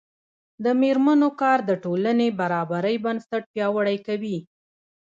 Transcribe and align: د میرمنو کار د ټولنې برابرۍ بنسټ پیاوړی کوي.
د 0.63 0.65
میرمنو 0.81 1.29
کار 1.41 1.59
د 1.69 1.71
ټولنې 1.83 2.27
برابرۍ 2.41 2.95
بنسټ 3.05 3.43
پیاوړی 3.53 3.97
کوي. 4.07 4.37